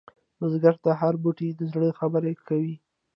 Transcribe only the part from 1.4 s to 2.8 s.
د زړه خبره کوي